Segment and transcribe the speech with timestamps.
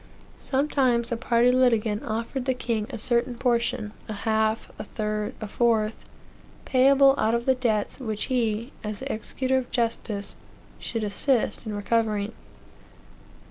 [0.39, 5.47] Sometimes a party litigant offered the king a certain portion, a half, a third, a
[5.47, 6.05] fourth,
[6.65, 10.35] payable out of the debts which he, as the executor of justice,
[10.79, 12.33] should assist in recovering.